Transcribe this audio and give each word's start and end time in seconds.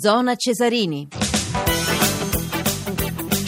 Zona 0.00 0.34
Cesarini. 0.34 1.19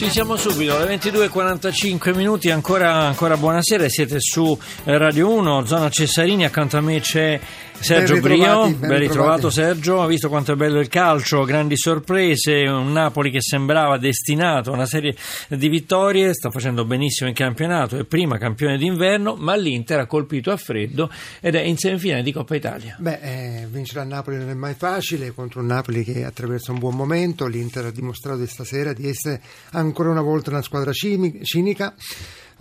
Ci 0.02 0.10
siamo 0.10 0.34
subito, 0.34 0.76
alle 0.76 0.96
22.45 0.96 2.14
minuti, 2.16 2.50
ancora, 2.50 2.92
ancora 2.92 3.36
buonasera, 3.36 3.88
siete 3.88 4.16
su 4.18 4.58
Radio 4.82 5.30
1, 5.30 5.64
zona 5.64 5.88
Cesarini, 5.90 6.44
accanto 6.44 6.76
a 6.76 6.80
me 6.80 6.98
c'è 6.98 7.38
Sergio 7.78 8.14
Ben 8.14 8.22
Brio, 8.22 8.62
ben 8.64 8.78
ben 8.78 8.98
ritrovato. 8.98 9.48
Sergio, 9.48 10.02
ha 10.02 10.06
visto 10.06 10.28
quanto 10.28 10.52
è 10.52 10.54
bello 10.56 10.80
il 10.80 10.88
calcio, 10.88 11.44
grandi 11.44 11.76
sorprese, 11.76 12.64
un 12.68 12.92
Napoli 12.92 13.30
che 13.30 13.40
sembrava 13.40 13.96
destinato 13.96 14.70
a 14.70 14.74
una 14.74 14.86
serie 14.86 15.16
di 15.48 15.68
vittorie, 15.68 16.34
sta 16.34 16.50
facendo 16.50 16.84
benissimo 16.84 17.28
in 17.28 17.34
campionato, 17.34 17.96
è 17.96 18.04
prima 18.04 18.38
campione 18.38 18.76
d'inverno, 18.76 19.36
ma 19.36 19.56
l'Inter 19.56 20.00
ha 20.00 20.06
colpito 20.06 20.50
a 20.50 20.56
freddo 20.56 21.10
ed 21.40 21.54
è 21.54 21.60
in 21.60 21.76
semifinale 21.76 22.22
di 22.22 22.32
Coppa 22.32 22.54
Italia. 22.54 22.96
Beh, 22.98 23.18
eh, 23.20 23.66
vincere 23.68 24.00
a 24.00 24.04
Napoli 24.04 24.36
non 24.36 24.50
è 24.50 24.54
mai 24.54 24.74
facile 24.74 25.32
contro 25.32 25.60
un 25.60 25.66
Napoli 25.66 26.04
che 26.04 26.24
attraversa 26.24 26.72
un 26.72 26.78
buon 26.78 26.94
momento. 26.94 27.46
L'Inter 27.46 27.86
ha 27.86 27.90
dimostrato 27.90 28.46
stasera 28.46 28.92
di 28.92 29.08
essere 29.08 29.40
ancora 29.70 29.90
una 30.10 30.20
volta 30.20 30.50
una 30.50 30.62
squadra 30.62 30.92
cinica. 30.92 31.94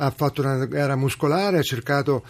Ha 0.04 0.10
fatto 0.10 0.42
una 0.42 0.66
gara 0.66 0.96
muscolare, 0.96 1.60
ha 1.60 1.62
cercato 1.62 2.24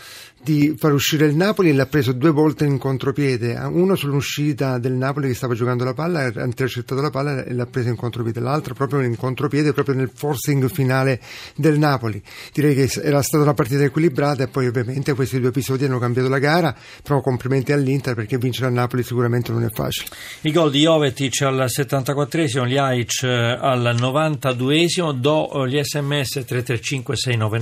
di 0.44 0.76
far 0.78 0.92
uscire 0.92 1.26
il 1.26 1.36
Napoli 1.36 1.70
e 1.70 1.74
l'ha 1.74 1.86
preso 1.86 2.12
due 2.14 2.32
volte 2.32 2.66
in 2.66 2.78
contropiede. 2.78 3.54
Uno 3.54 3.96
sull'uscita 3.96 4.78
del 4.78 4.94
Napoli 4.94 5.28
che 5.28 5.36
stava 5.36 5.54
giocando 5.54 5.84
la 5.84 5.94
palla, 5.94 6.32
ha 6.36 6.44
intercettato 6.44 7.00
la 7.00 7.10
palla 7.10 7.44
e 7.44 7.54
l'ha 7.54 7.66
presa 7.66 7.90
in 7.90 7.96
contropiede. 7.96 8.40
L'altro 8.40 8.74
proprio 8.74 9.02
in 9.02 9.16
contropiede, 9.16 9.72
proprio 9.72 9.96
nel 9.96 10.12
forcing 10.14 10.70
finale 10.70 11.22
del 11.56 11.78
Napoli. 11.78 12.22
Direi 12.52 12.76
che 12.76 12.90
era 13.02 13.22
stata 13.22 13.44
una 13.44 13.54
partita 13.54 13.84
equilibrata 13.84 14.44
e 14.44 14.48
poi 14.48 14.68
ovviamente 14.68 15.14
questi 15.14 15.40
due 15.40 15.50
episodi 15.50 15.86
hanno 15.86 16.00
cambiato 16.00 16.28
la 16.28 16.40
gara. 16.40 16.76
Però 17.04 17.22
complimenti 17.22 17.72
all'Inter 17.72 18.16
perché 18.16 18.38
vincere 18.38 18.68
a 18.68 18.72
Napoli 18.72 19.04
sicuramente 19.04 19.52
non 19.52 19.64
è 19.64 19.70
facile. 19.70 20.08
I 20.42 20.52
gol 20.52 20.72
di 20.72 20.82
Jovetic 20.82 21.42
al 21.42 21.68
74esimo, 21.68 22.66
Ljajic 22.66 23.24
eh, 23.24 23.58
al 23.60 23.96
92esimo, 23.96 25.12
do 25.12 25.64
eh, 25.64 25.70
gli 25.70 25.80
sms 25.82 26.46
335 26.46 27.16
699 27.16 27.61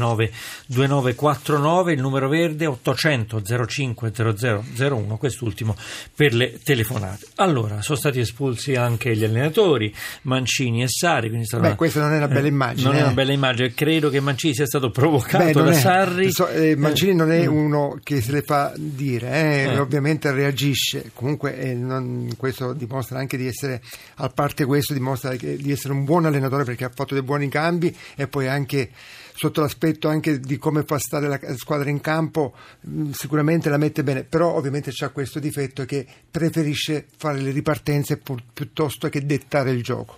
2949, 0.67 1.93
il 1.93 2.01
numero 2.01 2.27
verde 2.29 2.65
800 2.65 3.41
05 3.67 4.11
0001, 4.13 5.17
quest'ultimo 5.17 5.75
per 6.15 6.33
le 6.33 6.59
telefonate. 6.63 7.27
Allora, 7.35 7.81
sono 7.81 7.97
stati 7.97 8.19
espulsi 8.19 8.75
anche 8.75 9.15
gli 9.15 9.23
allenatori, 9.23 9.93
Mancini 10.23 10.83
e 10.83 10.87
Sari, 10.87 11.29
quindi 11.29 11.47
Beh, 11.57 11.75
questa 11.75 12.01
non 12.01 12.13
è 12.13 12.17
una 12.17 12.27
bella 12.27 12.47
immagine, 12.47 12.87
Non 12.89 12.97
è 12.97 13.01
una 13.01 13.11
eh. 13.11 13.13
bella 13.15 13.31
immagine, 13.33 13.73
credo 13.73 14.09
che 14.09 14.19
Mancini 14.19 14.53
sia 14.53 14.65
stato 14.65 14.89
provocato 14.91 15.45
Beh, 15.45 15.53
da 15.53 15.69
è- 15.71 15.73
Sarri. 15.73 16.31
so- 16.31 16.47
eh, 16.49 16.75
Mancini 16.75 17.15
non 17.15 17.31
è 17.31 17.47
Mm. 17.47 17.55
uno 17.55 17.99
che 18.03 18.21
se 18.21 18.31
le 18.31 18.41
fa 18.41 18.73
dire, 18.75 19.29
eh, 19.31 19.61
Eh. 19.73 19.79
ovviamente 19.79 20.31
reagisce. 20.31 21.11
Comunque 21.13 21.57
eh, 21.57 21.73
non- 21.73 22.29
questo 22.37 22.73
dimostra 22.73 23.17
anche 23.19 23.37
di 23.37 23.47
essere, 23.47 23.81
a 24.15 24.29
parte 24.29 24.65
questo, 24.65 24.93
dimostra 24.93 25.35
di 25.35 25.71
essere 25.71 25.93
un 25.93 26.03
buon 26.05 26.25
allenatore 26.25 26.63
perché 26.63 26.85
ha 26.85 26.91
fatto 26.93 27.13
dei 27.13 27.23
buoni 27.23 27.49
cambi 27.49 27.95
e 28.15 28.27
poi 28.27 28.47
anche 28.47 28.89
sotto 29.39 29.61
l'aspetto 29.61 30.09
anche 30.09 30.41
di 30.41 30.57
come 30.57 30.83
fa 30.83 30.99
stare 30.99 31.29
la 31.29 31.39
squadra 31.55 31.89
in 31.89 32.01
campo 32.01 32.53
mh, 32.81 33.11
sicuramente 33.11 33.69
la 33.69 33.77
mette 33.77 34.03
bene 34.03 34.25
però 34.25 34.53
ovviamente 34.53 34.91
c'ha 34.91 35.11
questo 35.11 35.39
difetto 35.39 35.85
che 35.85 36.05
preferisce 36.29 37.05
fare 37.15 37.39
le 37.39 37.51
ripartenze 37.51 38.19
piuttosto 38.51 39.07
che 39.07 39.25
dettare 39.25 39.71
il 39.71 39.81
gioco 39.81 40.17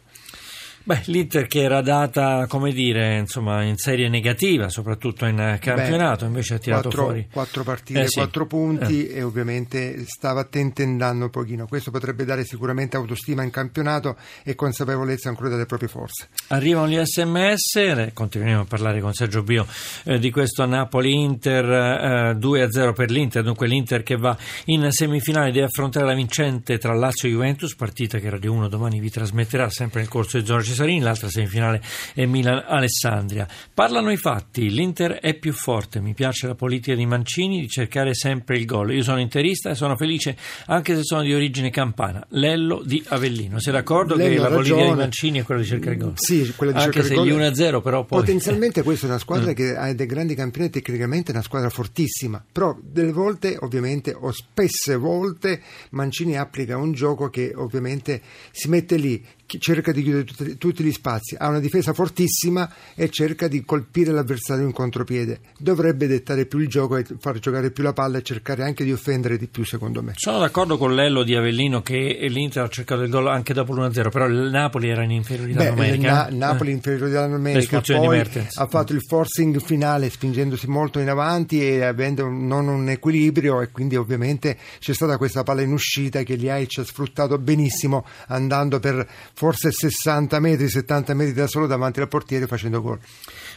Beh, 0.84 1.02
l'Inter 1.06 1.46
che 1.48 1.62
era 1.62 1.82
data, 1.82 2.46
come 2.48 2.72
dire, 2.72 3.18
insomma, 3.20 3.64
in 3.64 3.78
serie 3.78 4.10
negativa, 4.10 4.68
soprattutto 4.70 5.26
in 5.26 5.40
eh, 5.40 5.60
campionato, 5.60 6.26
invece 6.26 6.56
ha 6.56 6.58
tirato 6.58 6.82
quattro, 6.90 7.04
fuori. 7.04 7.28
quattro 7.32 7.64
partite, 7.64 8.02
Eh, 8.02 8.08
sì. 8.08 8.16
quattro 8.20 8.46
punti 8.48 9.08
e 9.08 9.22
ovviamente 9.22 10.04
stava 10.08 10.44
tentennando 10.46 11.26
un 11.26 11.30
pochino. 11.30 11.68
Questo 11.68 11.92
potrebbe 11.92 12.26
dare 12.26 12.44
sicuramente 12.46 12.98
autostima 12.98 13.44
in 13.44 13.52
campionato 13.52 14.18
e 14.44 14.56
consapevolezza 14.56 15.30
ancora 15.30 15.50
delle 15.50 15.66
proprie 15.66 15.88
forze. 15.88 16.30
Arrivano 16.48 16.88
gli 16.88 17.00
sms, 17.00 17.76
eh, 17.76 18.12
continueremo 18.14 18.62
a 18.62 18.66
parlare 18.66 19.02
con 19.02 19.14
Sergio 19.14 19.44
Bio 19.44 19.68
eh, 20.06 20.18
di 20.18 20.32
questo 20.32 20.66
Napoli-Inter, 20.66 22.32
eh, 22.32 22.36
2-0 22.40 22.94
per 22.94 23.12
l'Inter, 23.12 23.44
dunque 23.44 23.68
l'Inter 23.68 24.02
che 24.04 24.16
va 24.16 24.36
in 24.66 24.88
semifinale 24.92 25.52
deve 25.52 25.66
affrontare 25.66 26.06
la 26.06 26.14
vincente 26.16 26.78
tra 26.78 26.94
Lazio 26.94 27.28
e 27.28 27.32
Juventus, 27.32 27.76
partita 27.76 28.18
che 28.18 28.30
Radio 28.30 28.52
1 28.54 28.68
domani 28.68 29.00
vi 29.00 29.10
trasmetterà 29.10 29.70
sempre 29.70 30.00
nel 30.02 30.10
corso 30.10 30.40
di 30.40 30.46
Zona 30.46 30.62
Cesarini, 30.72 31.02
l'altra 31.02 31.30
semifinale 31.30 31.82
è 32.14 32.26
Milan-Alessandria. 32.26 33.48
Parlano 33.74 34.12
i 34.12 34.18
fatti, 34.18 34.70
l'Inter 34.70 35.14
è 35.14 35.34
più 35.34 35.54
forte, 35.54 36.00
mi 36.00 36.14
piace 36.14 36.48
la 36.48 36.56
politica 36.56 36.96
di 36.96 37.06
Mancini 37.06 37.60
di 37.60 37.68
cercare 37.68 38.14
sempre 38.14 38.58
il 38.58 38.66
gol, 38.66 38.94
io 38.94 39.04
sono 39.04 39.20
interista 39.20 39.70
e 39.70 39.76
sono 39.76 39.96
felice 39.96 40.36
anche 40.68 40.96
se 40.96 41.04
sono 41.04 41.24
di 41.24 41.34
origine 41.34 41.70
campana, 41.70 42.26
Lello 42.30 42.82
di 42.84 43.04
Avellino, 43.10 43.60
sei 43.60 43.74
d'accordo 43.74 44.16
che 44.16 44.24
Lello 44.24 44.42
la 44.42 44.48
ha 44.48 44.52
politica 44.52 44.76
di 44.76 44.82
ragione. 44.82 45.02
Mancini 45.02 45.40
è 45.40 45.44
quella 45.44 45.62
di 45.62 45.68
cercare 45.68 45.96
il 45.96 46.02
gol? 46.02 46.14
Sì, 46.16 46.54
quella 46.56 46.72
di 46.72 46.78
Anche 46.80 47.02
cercare 47.02 47.16
se 47.16 47.22
il 47.22 47.28
gli 47.28 47.38
gol. 47.38 47.52
1-0 47.52 47.82
però 47.82 48.06
poi... 48.06 48.20
Potenzialmente 48.20 48.84
questa 48.84 49.06
è 49.08 49.10
una 49.10 49.20
squadra 49.20 49.52
Mm. 49.52 49.54
che 49.54 49.76
ha 49.76 49.94
dei 49.94 50.06
grandi 50.06 50.36
campioni 50.36 50.70
tecnicamente 50.70 51.32
è 51.32 51.34
una 51.34 51.44
squadra 51.44 51.70
fortissima, 51.70 52.44
però 52.52 52.78
delle 52.82 53.12
volte 53.12 53.58
ovviamente 53.60 54.14
o 54.14 54.32
spesse 54.32 54.96
volte 54.96 55.62
Mancini 55.92 56.38
applica 56.38 56.78
un 56.78 56.92
gioco 56.92 57.30
che 57.30 57.54
ovviamente 57.56 58.22
si 58.52 58.70
mette 58.70 58.98
lì, 58.98 59.24
cerca 59.60 59.92
di 59.92 60.04
chiudere 60.04 60.24
tutti, 60.24 60.58
tutti 60.58 60.84
gli 60.84 60.92
spazi, 60.92 61.36
ha 61.38 61.48
una 61.48 61.60
difesa 61.60 61.94
fortissima 61.94 62.72
e 62.96 63.10
cerca 63.10 63.48
di 63.48 63.64
colpire 63.64 64.12
l'avversario 64.12 64.66
in 64.66 64.74
contropiede. 64.74 65.40
Dovrebbe 65.58 66.08
dettare 66.08 66.46
più 66.46 66.60
il 66.60 66.68
gioco 66.68 66.98
e 66.98 67.06
far 67.20 67.40
giocare 67.40 67.72
più 67.72 67.84
la 67.84 67.94
palla 67.94 68.18
e 68.18 68.24
cercare 68.24 68.64
anche 68.64 68.84
di 68.84 68.92
offendere 68.92 69.38
di 69.38 69.48
più 69.48 69.64
secondo 69.64 70.02
me. 70.02 70.14
Sono 70.16 70.40
d'accordo 70.40 70.78
con 70.78 70.94
Lello 70.94 71.24
di 71.24 71.36
Avellino 71.36 71.82
che 71.82 72.26
l'Inter 72.30 72.64
ha 72.64 72.70
cercato 72.70 73.02
il 73.02 73.10
gol 73.10 73.28
anche 73.28 73.54
dopo 73.54 73.74
l'1-0, 73.74 74.10
però 74.10 74.26
il 74.26 74.50
Napoli 74.52 74.90
era 74.90 75.04
in 75.04 75.12
inferiorità 75.12 75.64
Beh, 75.64 75.70
numerica. 75.70 76.12
Na- 76.12 76.28
eh. 76.28 76.34
Napoli 76.34 76.72
inferiorità 76.72 77.28
numerica, 77.28 77.82
poi 77.82 78.20
ha 78.20 78.68
fatto 78.68 78.94
il 78.94 79.02
forcing 79.02 79.60
finale 79.60 80.10
spingendosi 80.10 80.68
molto 80.68 81.00
in 81.00 81.10
avanti 81.10 81.62
e 81.62 81.84
avendo 81.84 82.28
non 82.28 82.68
un 82.68 82.90
equilibrio 82.90 83.62
e 83.62 83.72
quindi 83.72 83.96
ovviamente 83.96 84.58
c'è 84.80 84.94
stata 84.94 85.18
questa 85.18 85.44
palla 85.44 85.62
in 85.62 85.72
uscita 85.72 86.24
che 86.24 86.36
Liaic 86.36 86.80
ha 86.80 86.84
sfruttato 86.84 87.38
benissimo 87.38 88.06
andando 88.28 88.80
per 88.80 89.08
forse 89.42 89.72
60 89.72 90.40
metri, 90.40 90.70
70 90.70 91.16
metri 91.16 91.34
da 91.34 91.48
solo 91.48 91.66
davanti 91.66 92.00
al 92.00 92.08
portiere 92.08 92.46
facendo 92.46 92.80
gol. 92.80 93.00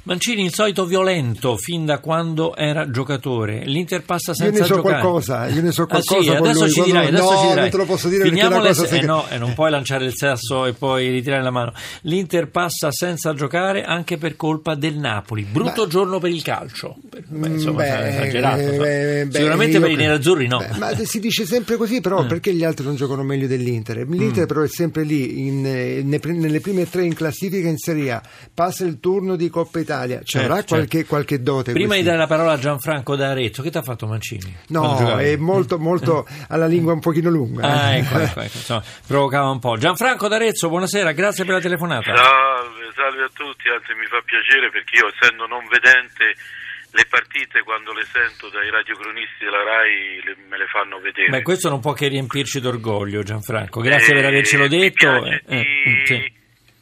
Mancini 0.04 0.42
il 0.44 0.52
solito 0.54 0.86
violento 0.86 1.58
fin 1.58 1.84
da 1.84 1.98
quando 1.98 2.56
era 2.56 2.88
giocatore. 2.90 3.64
L'Inter 3.66 4.02
passa 4.02 4.30
Io 4.30 4.36
senza 4.36 4.60
ne 4.60 4.66
so 4.66 4.74
giocare. 4.76 5.00
qualcosa, 5.00 5.46
io 5.48 5.60
ne 5.62 5.72
so 5.72 5.82
Ah, 5.82 6.00
sì, 6.00 6.06
qualcosa 6.06 6.36
adesso 6.38 6.60
lui, 6.64 6.70
ci 6.72 6.82
dirai, 6.84 7.06
adesso 7.08 7.22
no, 7.22 7.36
ci 7.38 7.46
dirai. 7.48 7.60
non 7.60 7.70
te 7.70 7.76
lo 7.76 7.84
posso 7.84 8.08
dire 8.08 8.22
perché 8.22 8.34
Finiamo 8.40 8.60
cosa 8.66 8.82
le- 8.82 8.98
eh, 8.98 9.02
no, 9.02 9.28
e 9.28 9.38
non 9.38 9.52
puoi 9.54 9.70
lanciare 9.70 10.04
il 10.06 10.12
sasso 10.14 10.64
e 10.64 10.72
poi 10.72 11.10
ritirare 11.10 11.42
la 11.42 11.50
mano. 11.50 11.72
L'Inter 12.02 12.48
passa 12.48 12.90
senza 12.90 13.34
giocare 13.34 13.82
anche 13.84 14.16
per 14.16 14.36
colpa 14.36 14.74
del 14.74 14.96
Napoli. 14.96 15.42
Brutto 15.44 15.86
giorno 15.86 16.18
per 16.18 16.30
il 16.30 16.42
calcio. 16.42 16.96
Beh, 17.28 17.48
insomma, 17.48 17.82
Beh, 17.82 18.08
esagerato. 18.08 18.58
eh, 18.60 18.76
beh, 18.78 19.26
beh, 19.26 19.36
Sicuramente 19.38 19.76
io 19.76 19.80
per 19.82 19.90
i 19.90 19.96
nerazzurri 19.96 20.46
no. 20.48 20.58
Beh, 20.58 20.78
ma 20.78 20.94
si 21.04 21.20
dice 21.20 21.44
sempre 21.44 21.76
così, 21.76 22.00
però 22.00 22.24
perché 22.26 22.52
gli 22.54 22.64
altri 22.64 22.84
non 22.86 22.96
giocano 22.96 23.22
meglio 23.22 23.46
dell'Inter? 23.46 24.06
L'Inter 24.08 24.46
però 24.46 24.62
è 24.62 24.68
sempre 24.68 25.02
lì, 25.04 25.46
in, 25.46 25.64
eh, 25.74 26.02
ne- 26.02 26.20
nelle 26.24 26.60
prime 26.60 26.88
tre 26.88 27.04
in 27.04 27.14
classifica 27.14 27.68
in 27.68 27.76
Serie 27.78 28.12
A, 28.12 28.22
passa 28.52 28.84
il 28.84 29.00
turno 29.00 29.36
di 29.36 29.48
Coppa 29.50 29.78
Italia, 29.80 30.18
ci 30.18 30.38
Certo, 30.38 30.46
avrà 30.46 30.56
certo. 30.60 30.74
qualche, 30.74 31.04
qualche 31.06 31.42
dote? 31.42 31.72
Prima 31.72 31.94
di 31.94 32.02
questi- 32.02 32.04
dare 32.06 32.18
la 32.18 32.26
parola 32.26 32.52
a 32.52 32.58
Gianfranco 32.58 33.16
da 33.16 33.30
Arezzo, 33.30 33.62
che 33.62 33.70
ti 33.70 33.78
ha 33.78 33.82
fatto 33.82 34.06
Mancini? 34.06 34.54
No, 34.68 35.16
è 35.18 35.36
molto, 35.36 35.78
molto 35.78 36.26
alla 36.48 36.66
lingua 36.66 36.92
un 36.92 37.00
pochino 37.00 37.30
lunga. 37.30 37.62
Ah, 37.66 37.94
eh. 37.94 37.98
ecco, 37.98 38.18
ecco, 38.18 38.40
ecco, 38.40 38.56
insomma, 38.56 38.82
provocava 39.06 39.50
un 39.50 39.58
po'. 39.58 39.76
Gianfranco 39.76 40.28
d'Arezzo, 40.28 40.68
buonasera, 40.68 41.12
grazie 41.12 41.44
per 41.44 41.54
la 41.54 41.60
telefonata. 41.60 42.14
Salve, 42.14 42.90
salve 42.94 43.22
a 43.24 43.30
tutti, 43.32 43.68
anzi 43.68 43.92
mi 43.98 44.06
fa 44.06 44.20
piacere 44.24 44.70
perché 44.70 44.96
io 44.98 45.08
essendo 45.08 45.46
non 45.46 45.66
vedente 45.68 46.34
le 46.94 47.06
partite 47.06 47.62
quando 47.62 47.92
le 47.92 48.04
sento 48.04 48.48
dai 48.50 48.70
radiocronisti 48.70 49.42
della 49.44 49.62
RAI 49.64 50.22
le- 50.22 50.36
me 50.48 50.56
le 50.58 50.66
fanno 50.66 51.00
vedere. 51.00 51.28
Beh, 51.28 51.42
questo 51.42 51.68
non 51.68 51.80
può 51.80 51.92
che 51.92 52.06
riempirci 52.06 52.60
d'orgoglio, 52.60 53.22
Gianfranco. 53.24 53.80
Grazie 53.80 54.12
Eh, 54.12 54.16
per 54.16 54.24
avercelo 54.26 54.68
detto. 54.68 55.10
piace 55.20 55.42
Eh, 55.46 55.62
di- 55.84 55.90
mm, 55.90 56.04
sì. 56.04 56.32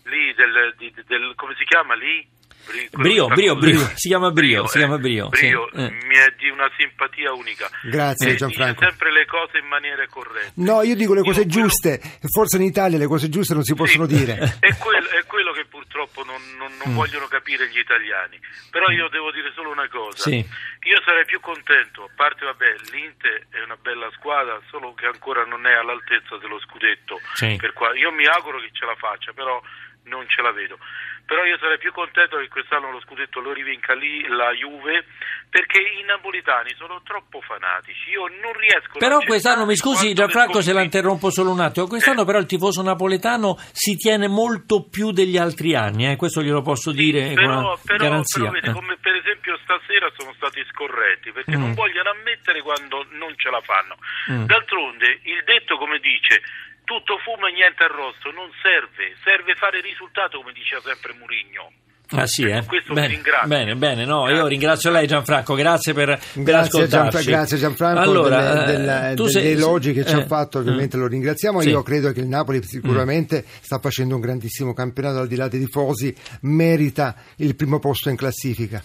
Lì 0.05 0.35
del, 0.35 0.75
di- 0.77 0.93
del- 1.07 1.33
come 1.35 1.55
si 1.57 1.65
chiama 1.65 1.95
lì? 1.95 2.27
Bri- 2.65 2.89
quello 2.91 3.27
Brio, 3.27 3.27
Brio, 3.29 3.57
Brio, 3.57 3.91
si 3.95 4.09
chiama 4.09 4.31
Brio, 4.31 4.67
si 4.67 4.77
eh, 4.77 4.81
chiama 4.81 4.99
Brio, 4.99 5.29
sì, 5.33 5.47
Brio, 5.49 5.71
eh. 5.73 5.91
mi 5.91 6.15
è 6.17 6.33
di 6.39 6.49
una 6.49 6.71
simpatia 6.77 7.33
unica. 7.33 7.69
Grazie, 7.83 8.31
E 8.31 8.35
Gianfranco. 8.37 8.73
Dice 8.81 8.87
sempre 8.91 9.13
le 9.13 9.27
cose 9.27 9.59
in 9.59 9.67
maniera 9.67 10.07
corretta. 10.09 10.53
No, 10.57 10.83
io 10.83 10.95
dico 10.95 11.15
le 11.15 11.23
cose 11.23 11.41
Io 11.43 11.47
quello- 11.49 11.67
giuste, 11.69 12.01
forse 12.31 12.57
in 12.57 12.63
Italia 12.63 12.99
le 12.99 13.07
cose 13.07 13.29
giuste 13.29 13.55
non 13.55 13.63
si 13.65 13.75
possono 13.75 14.07
Sì, 14.07 14.17
dire. 14.17 14.35
È 14.61 14.77
quello, 14.77 15.09
è 15.11 15.25
quello 15.27 15.53
che 15.53 15.65
purtroppo 15.67 16.23
non, 16.25 16.41
non- 16.59 16.71
non 16.83 16.93
Mm. 16.93 16.95
vogliono 16.95 17.27
capire 17.27 17.69
gli 17.69 17.79
italiani. 17.79 18.39
Però 18.71 18.89
io 18.91 19.09
devo 19.09 19.31
dire 19.33 19.51
solo 19.55 19.71
una 19.71 19.89
cosa. 19.89 20.29
Sì. 20.29 20.37
Io 20.39 21.01
sarei 21.05 21.25
più 21.25 21.41
contento, 21.41 22.05
a 22.05 22.11
parte 22.15 22.45
vabbè, 22.45 22.75
l'Inter 22.93 23.47
è 23.51 23.61
una 23.63 23.77
bella 23.81 24.11
squadra, 24.15 24.61
solo 24.71 24.95
che 24.95 25.07
ancora 25.07 25.45
non 25.45 25.67
è 25.67 25.73
all'altezza 25.75 26.37
dello 26.39 26.59
scudetto. 26.61 27.21
Sì. 27.35 27.57
Per 27.57 27.73
qua- 27.73 27.95
io 27.97 28.11
mi 28.13 28.27
auguro 28.27 28.59
che 28.59 28.71
ce 28.73 28.85
la 28.85 28.97
faccia, 28.97 29.33
però 29.33 29.61
non 30.05 30.27
ce 30.29 30.43
la 30.43 30.51
vedo. 30.51 30.79
Però 31.27 31.45
io 31.45 31.57
sarei 31.59 31.79
più 31.79 31.93
contento 31.93 32.37
che 32.39 32.49
quest'anno 32.49 32.91
lo 32.91 33.01
scudetto 33.01 33.41
lo 33.41 33.53
rivinca 33.53 33.95
lì 33.95 34.27
la 34.29 34.53
Juve 34.53 35.05
perché 35.49 35.79
i 35.79 36.03
napolitani 36.05 36.73
sono 36.77 37.01
troppo 37.05 37.41
fanatici, 37.43 38.11
io 38.11 38.27
non 38.41 38.53
riesco 38.59 38.99
Però 38.99 39.19
quest'anno, 39.21 39.65
mi 39.67 39.77
scusi 39.77 40.15
Gianfranco 40.15 40.61
se 40.63 40.73
la 40.73 40.83
interrompo 40.83 41.31
solo 41.31 41.51
un 41.51 41.61
attimo, 41.61 41.87
quest'anno 41.87 42.23
Eh. 42.23 42.25
però 42.25 42.39
il 42.39 42.47
tifoso 42.47 42.83
napoletano 42.83 43.57
si 43.73 43.97
tiene 43.97 44.29
molto 44.29 44.89
più 44.89 45.11
degli 45.13 45.37
altri 45.37 45.75
anni, 45.75 46.11
eh, 46.11 46.17
questo 46.17 46.43
glielo 46.43 46.63
posso 46.63 46.91
dire 46.93 47.27
con 47.27 47.35
però, 47.35 47.59
una 47.59 47.77
però, 47.85 48.05
garanzia. 48.05 48.41
però 48.41 48.53
vede, 48.53 48.71
Eh. 48.71 48.73
come 48.73 48.97
per 49.01 49.15
esempio 49.15 49.59
stasera 49.63 50.11
sono 50.17 50.33
stati 50.35 50.65
scorretti 50.71 51.33
perché 51.33 51.57
Mm. 51.57 51.61
non 51.61 51.75
vogliono 51.75 52.11
ammettere 52.11 52.63
quando 52.63 53.07
non 53.11 53.33
ce 53.37 53.51
la 53.51 53.61
fanno. 53.61 53.97
Mm. 54.33 54.45
D'altronde 54.47 55.21
il 55.25 55.43
detto 55.45 55.77
come 55.77 55.99
dice 55.99 56.41
tutto 56.85 57.19
fumo 57.19 57.47
e 57.47 57.53
niente 57.53 57.85
arrosto 57.85 58.31
non 58.33 58.51
serve, 58.63 59.15
serve 59.23 59.55
fare 59.55 59.81
risultato 59.81 60.39
come 60.39 60.53
diceva 60.53 60.83
sempre 60.83 61.15
Murigno. 61.15 61.71
Ah 62.15 62.27
sì, 62.27 62.43
eh? 62.45 62.63
Questo 62.67 62.93
Bene, 62.93 63.07
ringrazio. 63.07 63.49
bene, 63.49 63.75
bene, 63.75 64.05
no, 64.05 64.29
io 64.29 64.47
ringrazio 64.47 64.91
lei 64.91 65.07
Gianfranco, 65.07 65.55
grazie 65.55 65.95
per, 65.95 66.19
per 66.19 66.43
Grazie, 66.43 66.83
ascoltarci. 66.83 66.91
Gianfra- 66.91 67.23
grazie 67.23 67.57
Gianfranco 67.57 68.01
allora, 68.01 68.65
delle, 68.65 69.11
eh, 69.11 69.15
degli 69.15 69.29
sei- 69.31 69.53
elogi 69.53 69.93
che 69.95 70.05
ci 70.05 70.15
eh, 70.15 70.21
ha 70.21 70.27
fatto, 70.27 70.59
ovviamente 70.59 70.99
mm. 70.99 71.01
lo 71.01 71.07
ringraziamo. 71.07 71.61
Sì. 71.63 71.69
Mm. 71.69 71.73
Io 71.73 71.83
credo 71.83 72.13
che 72.13 72.21
il 72.21 72.29
Napoli 72.29 72.63
sicuramente 72.65 73.45
sta 73.61 73.79
facendo 73.79 74.17
un 74.17 74.21
grandissimo 74.21 74.75
campionato 74.75 75.21
al 75.21 75.27
di 75.27 75.37
là 75.37 75.49
dei 75.49 75.61
tifosi, 75.61 76.15
merita 76.43 77.15
il 77.37 77.57
primo 77.57 77.79
posto 77.79 78.11
in 78.11 78.17
classifica. 78.17 78.83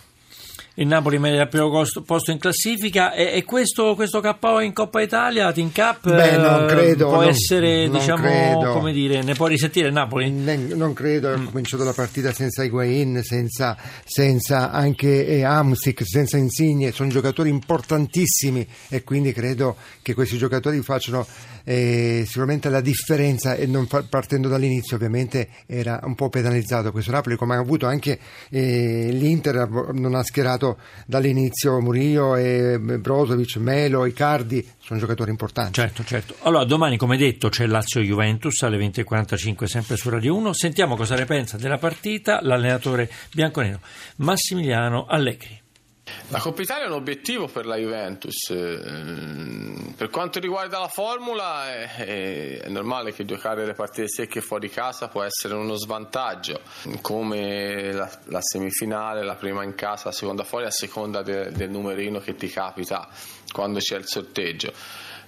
Il 0.79 0.85
Napoli 0.85 1.17
merita 1.17 1.41
il 1.41 1.47
primo 1.47 1.71
posto 2.05 2.29
in 2.29 2.37
classifica 2.37 3.11
e, 3.11 3.31
e 3.33 3.43
questo, 3.43 3.95
questo 3.95 4.21
KO 4.21 4.59
in 4.59 4.73
Coppa 4.73 5.01
Italia, 5.01 5.51
Team 5.51 5.71
Cup, 5.71 6.03
Beh, 6.07 6.37
non 6.37 6.65
eh, 6.65 6.67
credo, 6.67 7.07
può 7.07 7.21
non- 7.21 7.29
essere, 7.29 7.87
non 7.87 7.97
diciamo, 7.97 8.21
credo. 8.21 8.71
come 8.73 8.91
dire, 8.93 9.23
ne 9.23 9.33
può 9.33 9.47
risentire 9.47 9.87
il 9.87 9.93
Napoli? 9.93 10.29
Ne- 10.29 10.55
Non 10.75 10.93
credo, 10.93 11.29
Mm. 11.29 11.33
ha 11.33 11.49
cominciato 11.49 11.83
la 11.83 11.93
partita 11.93 12.31
senza 12.31 12.63
Higuain, 12.63 13.23
senza, 13.23 13.75
senza 14.05 14.69
anche 14.69 15.25
eh, 15.25 15.43
Amsic, 15.43 16.03
senza 16.05 16.37
Insigne, 16.37 16.91
sono 16.91 17.09
giocatori 17.09 17.49
importantissimi 17.49 18.67
e 18.89 19.03
quindi 19.03 19.33
credo 19.33 19.77
che 20.03 20.13
questi 20.13 20.37
giocatori 20.37 20.79
facciano 20.83 21.25
eh, 21.63 22.23
sicuramente 22.27 22.69
la 22.69 22.81
differenza 22.81 23.55
e 23.55 23.65
non 23.65 23.87
fa- 23.87 24.03
partendo 24.07 24.47
dall'inizio 24.47 24.95
ovviamente 24.95 25.49
era 25.65 25.99
un 26.03 26.13
po' 26.15 26.29
penalizzato 26.29 26.91
questo 26.91 27.11
Napoli 27.11 27.35
come 27.35 27.55
ha 27.55 27.59
avuto 27.59 27.87
anche 27.87 28.17
eh, 28.51 29.09
l'Inter, 29.11 29.67
non 29.93 30.13
ha 30.15 30.23
schierato 30.23 30.65
dall'inizio 31.05 31.79
Murillo 31.79 32.35
e 32.35 32.79
Brozovic, 32.79 33.57
Melo, 33.57 34.05
Icardi, 34.05 34.67
sono 34.79 34.99
giocatori 34.99 35.29
importanti. 35.29 35.73
Certo, 35.73 36.03
certo. 36.03 36.35
Allora, 36.41 36.63
domani, 36.65 36.97
come 36.97 37.17
detto, 37.17 37.49
c'è 37.49 37.65
Lazio-Juventus 37.67 38.61
alle 38.63 38.77
20.45 38.77 39.65
sempre 39.65 39.95
su 39.95 40.09
Radio 40.09 40.35
1. 40.35 40.53
Sentiamo 40.53 40.95
cosa 40.95 41.15
ne 41.15 41.25
pensa 41.25 41.57
della 41.57 41.77
partita 41.77 42.39
l'allenatore 42.41 43.09
bianconero 43.31 43.79
Massimiliano 44.17 45.05
Allegri. 45.05 45.65
La 46.29 46.39
Coppa 46.39 46.61
Italia 46.61 46.85
è 46.85 46.87
un 46.87 46.93
obiettivo 46.93 47.47
per 47.47 47.65
la 47.65 47.75
Juventus. 47.77 48.49
ehm, 48.49 49.93
Per 49.97 50.09
quanto 50.09 50.39
riguarda 50.39 50.79
la 50.79 50.87
formula, 50.87 51.73
è, 51.73 52.59
è 52.61 52.69
normale 52.69 53.13
che 53.13 53.25
giocare 53.25 53.65
le 53.65 53.73
partite 53.73 54.07
secche 54.07 54.41
fuori 54.41 54.69
casa 54.69 55.07
può 55.07 55.23
essere 55.23 55.53
uno 55.55 55.75
svantaggio, 55.75 56.61
come 57.01 57.91
la, 57.91 58.09
la 58.25 58.41
semifinale, 58.41 59.23
la 59.23 59.35
prima 59.35 59.63
in 59.63 59.73
casa, 59.75 60.05
la 60.05 60.11
seconda 60.11 60.43
fuori, 60.43 60.65
a 60.65 60.71
seconda 60.71 61.21
de- 61.23 61.51
del 61.51 61.69
numerino 61.69 62.19
che 62.19 62.35
ti 62.35 62.47
capita 62.49 63.07
quando 63.51 63.79
c'è 63.79 63.97
il 63.97 64.05
sorteggio. 64.05 64.71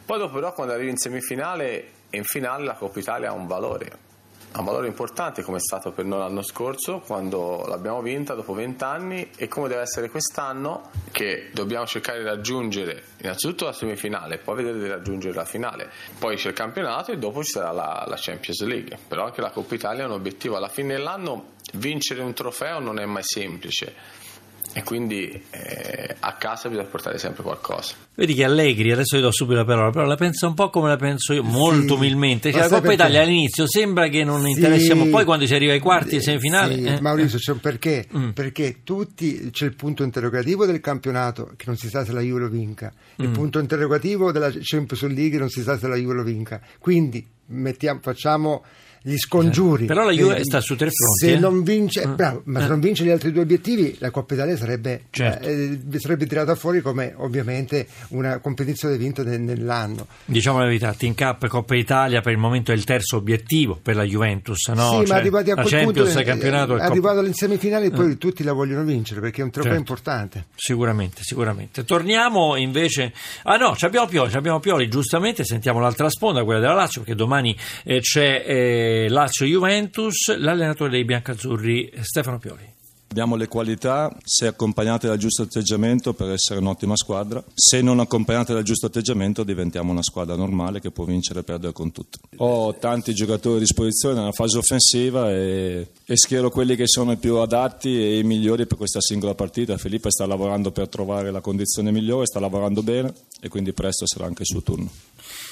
Poi 0.05 0.17
dopo 0.19 0.33
però 0.35 0.53
quando 0.53 0.73
arrivi 0.73 0.89
in 0.89 0.97
semifinale 0.97 1.91
e 2.09 2.17
in 2.17 2.23
finale 2.23 2.63
la 2.65 2.73
Coppa 2.73 2.99
Italia 2.99 3.29
ha 3.29 3.33
un 3.33 3.47
valore, 3.47 4.07
ha 4.51 4.59
un 4.59 4.65
valore 4.65 4.87
importante 4.87 5.43
come 5.43 5.57
è 5.57 5.61
stato 5.61 5.91
per 5.91 6.05
noi 6.05 6.19
l'anno 6.19 6.41
scorso 6.41 6.99
quando 6.99 7.65
l'abbiamo 7.67 8.01
vinta 8.01 8.33
dopo 8.33 8.53
vent'anni 8.53 9.29
e 9.35 9.47
come 9.47 9.67
deve 9.67 9.81
essere 9.81 10.09
quest'anno 10.09 10.89
che 11.11 11.49
dobbiamo 11.53 11.85
cercare 11.85 12.19
di 12.19 12.25
raggiungere 12.25 13.03
innanzitutto 13.21 13.65
la 13.65 13.73
semifinale, 13.73 14.39
poi 14.39 14.55
vedere 14.55 14.79
di 14.79 14.87
raggiungere 14.87 15.35
la 15.35 15.45
finale, 15.45 15.89
poi 16.17 16.35
c'è 16.35 16.49
il 16.49 16.55
campionato 16.55 17.11
e 17.11 17.17
dopo 17.17 17.43
ci 17.43 17.51
sarà 17.51 17.71
la, 17.71 18.05
la 18.07 18.17
Champions 18.17 18.63
League, 18.63 18.97
però 19.07 19.25
anche 19.25 19.41
la 19.41 19.51
Coppa 19.51 19.75
Italia 19.75 20.03
è 20.03 20.05
un 20.05 20.13
obiettivo, 20.13 20.55
alla 20.57 20.69
fine 20.69 20.95
dell'anno 20.95 21.57
vincere 21.73 22.21
un 22.21 22.33
trofeo 22.33 22.79
non 22.79 22.99
è 22.99 23.05
mai 23.05 23.23
semplice 23.23 24.27
e 24.73 24.83
quindi 24.83 25.29
eh, 25.49 26.15
a 26.19 26.33
casa 26.33 26.69
bisogna 26.69 26.87
portare 26.87 27.17
sempre 27.17 27.41
qualcosa. 27.43 27.95
Vedi 28.13 28.33
che 28.33 28.43
Allegri, 28.43 28.91
adesso 28.91 29.17
gli 29.17 29.21
do 29.21 29.31
subito 29.31 29.57
la 29.57 29.65
parola, 29.65 29.89
però 29.91 30.05
la 30.05 30.15
pensa 30.15 30.45
un 30.47 30.53
po' 30.53 30.69
come 30.69 30.89
la 30.89 30.95
penso 30.97 31.33
io, 31.33 31.43
molto 31.43 31.93
Sì, 31.95 31.99
umilmente. 31.99 32.51
Cioè, 32.51 32.59
ma 32.61 32.65
la 32.65 32.69
Coppa 32.69 32.81
perché? 32.87 32.95
Italia 32.95 33.21
all'inizio 33.21 33.67
sembra 33.67 34.07
che 34.09 34.23
non 34.23 34.41
Sì. 34.43 34.49
interessiamo, 34.51 35.05
poi 35.07 35.25
quando 35.25 35.45
si 35.45 35.55
arriva 35.55 35.73
ai 35.73 35.79
quarti 35.79 36.17
e 36.17 36.21
semifinali... 36.21 36.75
Sì, 36.75 36.83
eh, 36.85 37.01
Maurizio, 37.01 37.37
c'è 37.39 37.51
un 37.51 37.59
perché? 37.59 38.07
Mm. 38.15 38.29
Perché 38.31 38.77
tutti 38.83 39.49
c'è 39.51 39.65
il 39.65 39.73
punto 39.75 40.03
interrogativo 40.03 40.65
del 40.65 40.79
campionato, 40.81 41.53
che 41.55 41.63
non 41.67 41.75
si 41.77 41.89
sa 41.89 42.05
se 42.05 42.11
la 42.11 42.21
Juve 42.21 42.41
lo 42.41 42.49
vinca, 42.49 42.91
il 43.17 43.29
Mm. 43.29 43.33
punto 43.33 43.59
interrogativo 43.59 44.31
della 44.31 44.51
Champions 44.61 45.03
League, 45.13 45.37
non 45.39 45.49
si 45.49 45.61
sa 45.63 45.77
se 45.77 45.87
la 45.87 45.95
Juve 45.95 46.13
lo 46.13 46.23
vinca. 46.23 46.61
Quindi 46.79 47.25
mettiamo- 47.47 47.99
facciamo 48.03 48.63
gli 49.01 49.15
scongiuri. 49.17 49.85
Però 49.85 50.03
la 50.03 50.11
Juve 50.11 50.37
Eh, 50.37 50.43
sta 50.43 50.59
su 50.61 50.75
tre 50.75 50.89
fronti, 50.91 51.25
Se 51.25 51.33
eh. 51.33 51.39
non 51.39 51.63
vince, 51.63 52.05
Mm. 52.07 52.15
bravo, 52.15 52.41
ma 52.45 52.59
se 52.59 52.65
Eh. 52.65 52.69
non 52.69 52.79
vince 52.79 53.03
gli 53.03 53.09
altri 53.09 53.31
due 53.31 53.41
obiettivi, 53.43 53.95
la 53.99 54.11
Coppa 54.11 54.33
Italia 54.33 54.57
sarebbe, 54.57 55.03
Certo. 55.09 55.47
eh, 55.47 55.79
sarebbe 55.97 56.25
tirata 56.25 56.55
fuori 56.55 56.81
come 56.81 57.13
ovviamente 57.17 57.87
una 58.09 58.39
competizione 58.39 58.97
vinta 58.97 59.23
nel- 59.23 59.39
nell'anno. 59.41 60.07
Diciamo 60.25 60.59
la 60.59 60.65
verità, 60.65 60.93
Team 60.93 61.15
Cup 61.15 61.47
Coppa 61.47 61.75
Italia 61.75 62.21
per 62.21 62.33
il 62.33 62.37
momento 62.39 62.71
è 62.71 62.75
il 62.75 62.83
terzo 62.83 63.17
obiettivo 63.17 63.79
per 63.81 63.95
la 63.95 64.03
Juventus, 64.03 64.67
no? 64.69 64.89
sì, 64.89 64.95
Cioè, 64.97 65.07
ma 65.07 65.15
arrivati 65.15 65.51
a 65.51 65.53
quel 65.55 65.65
Champions, 65.67 66.07
punto, 66.07 66.19
il 66.19 66.25
campionato 66.25 66.73
eh, 66.73 66.77
Coppa- 66.77 66.89
arrivato 66.91 67.19
alle 67.19 67.33
semifinali, 67.33 67.89
poi 67.91 68.17
tutti 68.17 68.43
la 68.43 68.53
vogliono 68.53 68.83
vincere 68.83 69.21
perché 69.21 69.41
è 69.41 69.43
un 69.43 69.51
trofeo 69.51 69.71
Certo. 69.73 69.91
importante. 69.91 70.45
Sicuramente, 70.55 71.21
sicuramente. 71.23 71.83
Torniamo 71.85 72.55
invece. 72.57 73.13
Ah 73.43 73.55
no, 73.57 73.75
ci 73.75 73.85
abbiamo 73.85 74.07
Pioli, 74.07 74.33
abbiamo 74.33 74.59
Pioli, 74.59 74.87
giustamente 74.89 75.43
sentiamo 75.43 75.79
l'altra 75.79 76.09
sponda, 76.09 76.43
quella 76.43 76.59
della 76.59 76.73
Lazio, 76.73 77.01
perché 77.01 77.15
domani 77.15 77.55
eh, 77.83 77.99
c'è 78.01 78.43
eh, 78.89 79.09
Lazio-Juventus, 79.09 80.35
l'allenatore 80.37 80.91
dei 80.91 81.05
biancazzurri 81.05 81.91
Stefano 82.01 82.39
Pioli. 82.39 82.77
Abbiamo 83.11 83.35
le 83.35 83.47
qualità, 83.47 84.15
se 84.23 84.45
accompagnate 84.45 85.07
dal 85.07 85.17
giusto 85.17 85.41
atteggiamento, 85.41 86.13
per 86.13 86.29
essere 86.29 86.59
un'ottima 86.59 86.95
squadra. 86.95 87.43
Se 87.55 87.81
non 87.81 87.99
accompagnate 87.99 88.53
dal 88.53 88.61
giusto 88.61 88.85
atteggiamento, 88.85 89.43
diventiamo 89.43 89.91
una 89.91 90.03
squadra 90.03 90.35
normale 90.35 90.79
che 90.79 90.91
può 90.91 91.05
vincere 91.05 91.39
e 91.39 91.43
perdere 91.43 91.73
con 91.73 91.91
tutto. 91.91 92.19
Ho 92.37 92.75
tanti 92.75 93.15
giocatori 93.15 93.57
a 93.57 93.61
disposizione 93.61 94.13
nella 94.13 94.31
fase 94.31 94.59
offensiva 94.59 95.31
e, 95.31 95.87
e 96.05 96.17
schiero 96.17 96.51
quelli 96.51 96.75
che 96.75 96.85
sono 96.85 97.11
i 97.11 97.17
più 97.17 97.37
adatti 97.37 97.99
e 97.99 98.19
i 98.19 98.23
migliori 98.23 98.67
per 98.67 98.77
questa 98.77 99.01
singola 99.01 99.33
partita. 99.33 99.77
Felipe 99.77 100.11
sta 100.11 100.27
lavorando 100.27 100.71
per 100.71 100.87
trovare 100.87 101.31
la 101.31 101.41
condizione 101.41 101.91
migliore, 101.91 102.27
sta 102.27 102.39
lavorando 102.39 102.83
bene 102.83 103.11
e 103.41 103.47
quindi 103.47 103.73
presto 103.73 104.05
sarà 104.07 104.25
anche 104.25 104.41
il 104.41 104.47
suo 104.47 104.61
turno. 104.61 104.89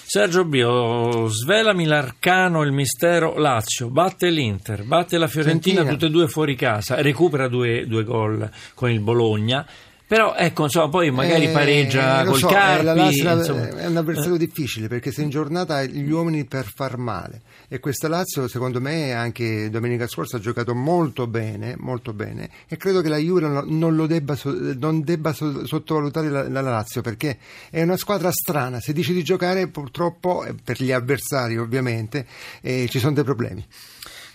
Sergio 0.10 0.46
Bio, 0.46 1.28
svelami 1.28 1.86
l'arcano, 1.86 2.64
il 2.64 2.72
mistero 2.72 3.38
Lazio, 3.38 3.90
batte 3.90 4.30
l'Inter, 4.30 4.84
batte 4.84 5.18
la 5.18 5.28
Fiorentina, 5.28 5.82
Fiorentina. 5.82 5.92
tutte 5.92 6.06
e 6.06 6.10
due 6.10 6.28
fuori 6.28 6.56
casa, 6.56 7.02
recupera 7.02 7.48
due, 7.48 7.86
due 7.88 8.04
gol 8.04 8.50
con 8.74 8.90
il 8.90 9.02
Bologna. 9.02 9.66
Però 10.08 10.36
ecco, 10.36 10.64
insomma, 10.64 10.88
poi 10.88 11.12
magari 11.12 11.48
Eh, 11.48 11.52
pareggia 11.52 12.24
col 12.24 12.38
so, 12.40 12.48
eh, 12.48 12.54
Carpi. 12.54 12.86
la 12.86 12.94
Lazio 12.94 13.76
è 13.76 13.86
un 13.88 13.98
avversario 13.98 14.38
difficile 14.38 14.88
perché 14.88 15.12
sei 15.12 15.26
in 15.26 15.30
giornata 15.30 15.84
gli 15.84 16.10
uomini 16.10 16.46
per 16.46 16.72
far 16.74 16.96
male 16.98 17.42
e 17.68 17.82
questa 17.82 18.08
Lazio 18.08 18.48
secondo 18.48 18.80
me 18.80 19.12
anche 19.12 19.70
domenica 19.70 20.08
scorsa 20.08 20.38
ha 20.38 20.40
giocato 20.40 20.74
molto 20.74 21.28
bene, 21.28 21.76
molto 21.78 22.14
bene 22.14 22.50
e 22.70 22.78
credo 22.78 23.02
che 23.02 23.10
la 23.10 23.18
Juve 23.18 23.42
non, 23.66 24.06
debba, 24.08 24.38
non 24.80 25.02
debba 25.04 25.34
so- 25.34 25.66
sottovalutare 25.66 26.30
la, 26.30 26.48
la 26.48 26.62
Lazio 26.62 27.02
perché 27.02 27.38
è 27.70 27.82
una 27.82 27.98
squadra 27.98 28.32
strana, 28.32 28.80
se 28.80 28.94
dici 28.94 29.12
di 29.12 29.24
giocare 29.24 29.68
purtroppo 29.68 30.46
eh, 30.46 30.56
per 30.64 30.82
gli 30.82 30.94
avversari 30.94 31.58
ovviamente 31.58 32.26
eh, 32.62 32.88
ci 32.90 33.00
sono 33.00 33.12
dei 33.12 33.26
problemi. 33.26 33.66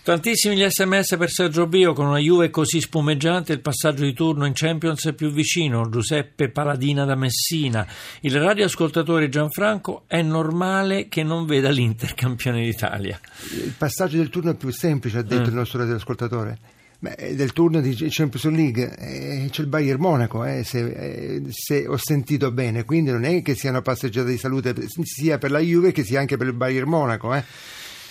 Tantissimi 0.03 0.57
gli 0.57 0.65
sms 0.67 1.15
per 1.17 1.29
Sergio 1.29 1.65
Bio 1.65 1.93
con 1.93 2.07
una 2.07 2.17
Juve 2.17 2.49
così 2.49 2.81
spumeggiante 2.81 3.53
il 3.53 3.61
passaggio 3.61 4.03
di 4.03 4.11
turno 4.11 4.45
in 4.45 4.51
Champions 4.53 5.05
è 5.05 5.13
più 5.13 5.31
vicino 5.31 5.89
Giuseppe 5.89 6.49
Paladina 6.49 7.05
da 7.05 7.15
Messina 7.15 7.87
il 8.19 8.37
radioascoltatore 8.37 9.29
Gianfranco 9.29 10.03
è 10.07 10.21
normale 10.21 11.07
che 11.07 11.23
non 11.23 11.45
veda 11.45 11.69
l'Inter 11.69 12.15
campione 12.15 12.65
d'Italia 12.65 13.17
Il 13.53 13.73
passaggio 13.77 14.17
del 14.17 14.27
turno 14.27 14.51
è 14.51 14.55
più 14.55 14.71
semplice, 14.71 15.19
ha 15.19 15.21
detto 15.21 15.43
Mm. 15.43 15.45
il 15.47 15.53
nostro 15.53 15.79
radioascoltatore. 15.79 16.57
Beh, 16.99 17.13
eh, 17.17 17.35
del 17.35 17.53
turno 17.53 17.79
di 17.81 17.95
Champions 18.09 18.45
League 18.55 18.95
eh, 18.97 19.47
c'è 19.49 19.61
il 19.61 19.67
Bayern 19.67 19.99
Monaco, 20.01 20.43
eh, 20.45 20.63
se, 20.63 20.79
eh, 20.85 21.41
se 21.49 21.87
ho 21.87 21.97
sentito 21.97 22.51
bene, 22.51 22.83
quindi 22.85 23.11
non 23.11 23.23
è 23.23 23.41
che 23.41 23.55
sia 23.55 23.69
una 23.69 23.81
passeggiata 23.81 24.27
di 24.29 24.37
salute 24.37 24.73
sia 25.03 25.37
per 25.37 25.51
la 25.51 25.59
Juve 25.59 25.91
che 25.91 26.03
sia 26.03 26.19
anche 26.19 26.35
per 26.37 26.47
il 26.47 26.53
Bayern 26.53 26.89
Monaco. 26.89 27.33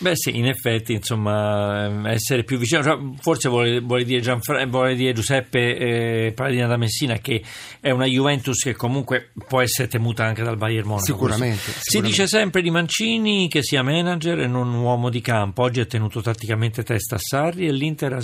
Eh. 0.03 0.09
Beh 0.11 0.17
sì, 0.17 0.37
in 0.37 0.47
effetti, 0.47 0.95
insomma, 0.95 2.11
essere 2.11 2.43
più 2.43 2.59
vicino, 2.59 2.83
cioè, 2.83 2.99
forse 3.21 3.49
vuole, 3.49 3.81
vuole, 3.81 4.05
dire 4.05 4.21
Gianfra- 4.21 4.67
vuole, 4.67 4.95
dire 4.97 5.13
Giuseppe 5.13 5.77
eh, 5.77 6.33
Paladina 6.35 6.67
da 6.67 6.77
Messina 6.77 7.19
che 7.19 7.43
è 7.81 7.91
una 7.91 8.07
Juventus 8.07 8.63
che 8.63 8.75
comunque 8.75 9.31
può 9.47 9.61
essere 9.61 9.89
temuta 9.89 10.25
anche 10.25 10.43
dal 10.43 10.57
Bayern 10.57 10.87
Monaco. 10.87 11.05
Sicuramente, 11.05 11.57
sicuramente. 11.57 11.91
Si 11.91 12.01
dice 12.01 12.27
sempre 12.27 12.63
di 12.63 12.71
Mancini 12.71 13.49
che 13.49 13.63
sia 13.63 13.83
manager 13.83 14.41
e 14.41 14.47
non 14.47 14.75
uomo 14.75 15.09
di 15.09 15.21
campo. 15.21 15.63
Oggi 15.63 15.81
ha 15.81 15.87
tenuto 15.87 16.21
tatticamente 16.21 16.83
testa 16.83 17.17
a 17.17 17.19
Sarri 17.19 17.67
e 17.67 17.73
l'Inter 17.73 18.13
ha, 18.15 18.21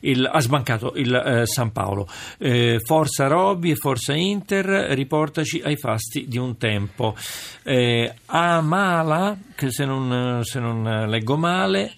il, 0.00 0.30
ha 0.32 0.40
sbancato 0.40 0.92
il 0.96 1.14
eh, 1.14 1.46
San 1.46 1.72
Paolo. 1.72 2.08
Eh, 2.38 2.78
forza 2.82 3.26
Robby 3.26 3.72
e 3.72 3.76
forza 3.76 4.14
Inter, 4.14 4.64
riportaci 4.94 5.60
ai 5.62 5.76
fasti 5.76 6.26
di 6.26 6.38
un 6.38 6.56
tempo. 6.56 7.14
Eh, 7.62 8.12
Amala, 8.26 9.36
che 9.54 9.70
se 9.70 9.84
non, 9.84 10.40
se 10.44 10.60
non 10.62 11.10
leggo 11.10 11.36
male, 11.36 11.92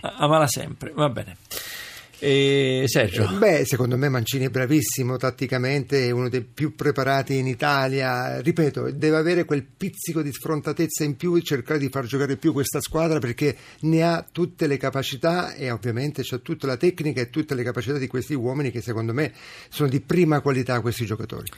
amala 0.00 0.46
sempre, 0.46 0.92
va 0.94 1.08
bene. 1.08 1.36
E 2.24 2.84
Sergio? 2.86 3.28
Beh, 3.36 3.64
secondo 3.64 3.96
me 3.96 4.08
Mancini 4.08 4.44
è 4.44 4.48
bravissimo 4.48 5.16
tatticamente, 5.16 6.06
è 6.06 6.10
uno 6.12 6.28
dei 6.28 6.42
più 6.42 6.76
preparati 6.76 7.36
in 7.36 7.48
Italia. 7.48 8.40
Ripeto, 8.40 8.92
deve 8.92 9.16
avere 9.16 9.44
quel 9.44 9.64
pizzico 9.64 10.22
di 10.22 10.30
sfrontatezza 10.32 11.02
in 11.02 11.16
più 11.16 11.34
e 11.34 11.42
cercare 11.42 11.80
di 11.80 11.88
far 11.88 12.04
giocare 12.04 12.36
più 12.36 12.52
questa 12.52 12.80
squadra 12.80 13.18
perché 13.18 13.56
ne 13.80 14.04
ha 14.04 14.24
tutte 14.30 14.68
le 14.68 14.76
capacità 14.76 15.52
e 15.54 15.72
ovviamente 15.72 16.22
c'ha 16.22 16.38
tutta 16.38 16.68
la 16.68 16.76
tecnica 16.76 17.20
e 17.20 17.28
tutte 17.28 17.56
le 17.56 17.64
capacità 17.64 17.98
di 17.98 18.06
questi 18.06 18.34
uomini 18.34 18.70
che 18.70 18.82
secondo 18.82 19.12
me 19.12 19.32
sono 19.68 19.88
di 19.88 20.00
prima 20.00 20.40
qualità 20.40 20.80
questi 20.80 21.04
giocatori. 21.04 21.48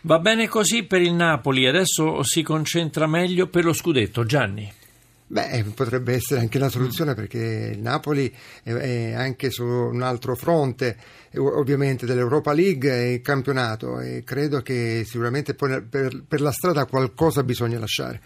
Va 0.00 0.18
bene 0.20 0.48
così 0.48 0.84
per 0.84 1.02
il 1.02 1.12
Napoli, 1.12 1.66
adesso 1.66 2.22
si 2.22 2.42
concentra 2.42 3.06
meglio 3.06 3.48
per 3.48 3.66
lo 3.66 3.74
scudetto. 3.74 4.24
Gianni. 4.24 4.77
Beh, 5.30 5.62
potrebbe 5.74 6.14
essere 6.14 6.40
anche 6.40 6.56
una 6.56 6.70
soluzione 6.70 7.12
perché 7.12 7.72
il 7.74 7.80
Napoli 7.80 8.34
è 8.62 9.12
anche 9.12 9.50
su 9.50 9.62
un 9.62 10.00
altro 10.00 10.34
fronte, 10.34 10.96
ovviamente 11.36 12.06
dell'Europa 12.06 12.54
League 12.54 12.90
e 12.90 13.12
il 13.12 13.20
campionato 13.20 14.00
e 14.00 14.22
credo 14.24 14.62
che 14.62 15.04
sicuramente 15.06 15.54
per, 15.54 15.86
per 15.86 16.40
la 16.40 16.50
strada 16.50 16.86
qualcosa 16.86 17.42
bisogna 17.42 17.78
lasciare. 17.78 18.22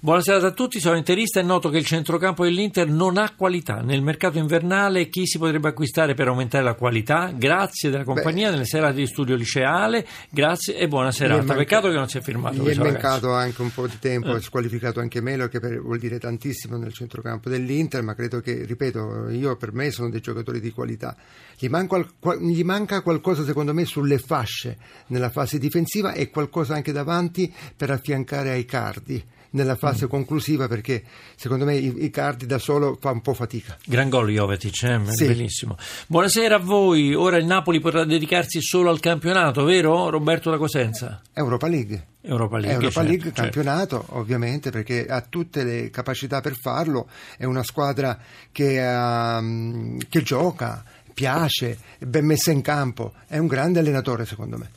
Buonasera 0.00 0.46
a 0.46 0.52
tutti, 0.52 0.78
sono 0.78 0.96
interista 0.96 1.40
e 1.40 1.42
noto 1.42 1.70
che 1.70 1.78
il 1.78 1.84
centrocampo 1.84 2.44
dell'Inter 2.44 2.86
non 2.86 3.18
ha 3.18 3.34
qualità. 3.34 3.80
Nel 3.80 4.00
mercato 4.00 4.38
invernale 4.38 5.08
chi 5.08 5.26
si 5.26 5.38
potrebbe 5.38 5.70
acquistare 5.70 6.14
per 6.14 6.28
aumentare 6.28 6.62
la 6.62 6.74
qualità? 6.74 7.32
Grazie 7.34 7.90
della 7.90 8.04
compagnia 8.04 8.46
Beh, 8.46 8.52
nelle 8.52 8.64
serate 8.64 8.94
di 8.94 9.08
studio 9.08 9.34
liceale, 9.34 10.06
grazie 10.30 10.76
e 10.76 10.86
buona 10.86 11.10
serata. 11.10 11.42
Manca, 11.42 11.54
Peccato 11.56 11.88
che 11.88 11.94
non 11.94 12.08
si 12.08 12.16
è 12.16 12.20
firmato. 12.20 12.62
Gli 12.62 12.68
è 12.68 12.76
mancato 12.76 13.32
anche 13.32 13.60
un 13.60 13.72
po' 13.72 13.88
di 13.88 13.98
tempo, 13.98 14.34
eh. 14.34 14.36
è 14.36 14.40
squalificato 14.40 15.00
anche 15.00 15.20
Melo 15.20 15.48
che 15.48 15.58
per, 15.58 15.80
vuol 15.80 15.98
dire 15.98 16.20
tantissimo 16.20 16.76
nel 16.76 16.92
centrocampo 16.92 17.48
dell'Inter, 17.48 18.00
ma 18.04 18.14
credo 18.14 18.40
che, 18.40 18.64
ripeto, 18.64 19.30
io 19.30 19.56
per 19.56 19.72
me 19.72 19.90
sono 19.90 20.10
dei 20.10 20.20
giocatori 20.20 20.60
di 20.60 20.70
qualità. 20.70 21.16
Gli 21.58 21.66
manca, 21.66 22.06
gli 22.40 22.62
manca 22.62 23.02
qualcosa 23.02 23.42
secondo 23.42 23.74
me 23.74 23.84
sulle 23.84 24.18
fasce 24.18 24.76
nella 25.08 25.30
fase 25.30 25.58
difensiva 25.58 26.12
e 26.12 26.30
qualcosa 26.30 26.74
anche 26.74 26.92
davanti 26.92 27.52
per 27.76 27.90
affiancare 27.90 28.50
ai 28.50 28.64
cardi 28.64 29.36
nella 29.50 29.76
fase 29.76 30.06
mm. 30.06 30.08
conclusiva 30.08 30.68
perché 30.68 31.02
secondo 31.36 31.64
me 31.64 31.76
Icardi 31.76 32.46
da 32.46 32.58
solo 32.58 32.96
fa 33.00 33.10
un 33.10 33.20
po' 33.20 33.34
fatica. 33.34 33.76
Gran 33.84 34.08
gol 34.08 34.30
Jovetic, 34.30 34.82
eh? 34.82 35.00
sì. 35.06 35.26
bellissimo. 35.26 35.76
Buonasera 36.06 36.56
a 36.56 36.58
voi, 36.58 37.14
ora 37.14 37.36
il 37.36 37.46
Napoli 37.46 37.80
potrà 37.80 38.04
dedicarsi 38.04 38.60
solo 38.60 38.90
al 38.90 39.00
campionato, 39.00 39.64
vero 39.64 40.10
Roberto 40.10 40.50
da 40.50 40.58
Cosenza? 40.58 41.22
Europa 41.32 41.66
League. 41.68 42.06
Europa 42.20 42.58
League, 42.58 42.74
Europa 42.74 42.92
certo, 42.92 43.08
League 43.08 43.24
certo. 43.26 43.42
campionato 43.42 44.04
ovviamente 44.08 44.70
perché 44.70 45.06
ha 45.06 45.20
tutte 45.22 45.64
le 45.64 45.90
capacità 45.90 46.40
per 46.40 46.56
farlo, 46.56 47.08
è 47.36 47.44
una 47.44 47.62
squadra 47.62 48.18
che, 48.52 48.78
uh, 48.78 49.98
che 50.08 50.22
gioca, 50.22 50.84
piace, 51.14 51.78
è 51.98 52.04
ben 52.04 52.26
messa 52.26 52.50
in 52.50 52.60
campo, 52.60 53.14
è 53.26 53.38
un 53.38 53.46
grande 53.46 53.78
allenatore 53.78 54.26
secondo 54.26 54.58
me. 54.58 54.70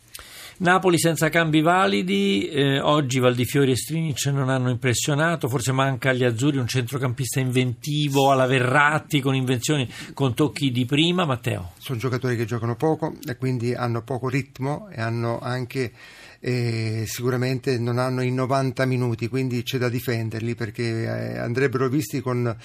Napoli 0.62 1.00
senza 1.00 1.30
cambi 1.30 1.62
validi, 1.62 2.48
eh, 2.48 2.80
oggi 2.80 3.18
Valdifiori 3.18 3.72
e 3.72 3.76
Strinic 3.76 4.28
non 4.28 4.48
hanno 4.48 4.70
impressionato, 4.70 5.50
forse 5.50 5.72
manca 5.72 6.12
agli 6.12 6.24
azzurri 6.24 6.60
un 6.60 6.68
centrocampista 6.68 7.40
inventivo 7.40 8.30
alla 8.30 8.46
Verratti 8.46 9.22
con 9.22 9.34
invenzioni, 9.34 9.92
con 10.14 10.36
tocchi 10.36 10.70
di 10.70 10.86
prima, 10.86 11.26
Matteo. 11.26 11.72
Sono 11.80 11.98
giocatori 11.98 12.36
che 12.36 12.46
giocano 12.46 12.76
poco 12.76 13.16
e 13.28 13.38
quindi 13.38 13.74
hanno 13.74 14.04
poco 14.04 14.30
ritmo 14.30 14.88
e 14.92 15.02
hanno 15.02 15.40
anche 15.40 15.94
eh, 16.40 17.06
sicuramente 17.08 17.80
non 17.80 17.98
hanno 17.98 18.22
i 18.22 18.32
90 18.32 18.86
minuti, 18.86 19.30
quindi 19.30 19.64
c'è 19.64 19.80
da 19.80 19.90
difenderli 19.90 20.54
perché 20.54 20.84
eh, 20.84 21.38
andrebbero 21.40 21.90
visti 21.90 22.22
con, 22.22 22.56